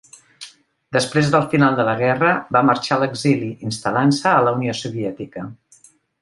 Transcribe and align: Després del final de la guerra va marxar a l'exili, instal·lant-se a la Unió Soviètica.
Després 0.95 1.27
del 1.35 1.43
final 1.51 1.77
de 1.79 1.85
la 1.89 1.93
guerra 1.99 2.31
va 2.57 2.63
marxar 2.71 2.97
a 2.97 3.03
l'exili, 3.03 3.51
instal·lant-se 3.69 4.33
a 4.39 4.41
la 4.49 4.55
Unió 4.57 4.77
Soviètica. 4.81 5.47